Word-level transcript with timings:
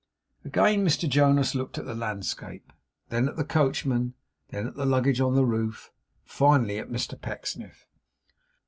Again 0.43 0.83
Mr 0.83 1.07
Jonas 1.07 1.53
looked 1.53 1.77
at 1.77 1.85
the 1.85 1.93
landscape; 1.93 2.73
then 3.09 3.27
at 3.29 3.35
the 3.35 3.43
coachman; 3.43 4.15
then 4.49 4.65
at 4.65 4.73
the 4.73 4.83
luggage 4.83 5.21
on 5.21 5.35
the 5.35 5.45
roof; 5.45 5.91
finally 6.25 6.79
at 6.79 6.89
Mr 6.89 7.21
Pecksniff. 7.21 7.85